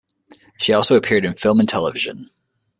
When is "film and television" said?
1.35-2.31